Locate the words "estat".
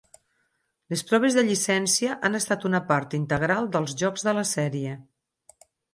2.39-2.65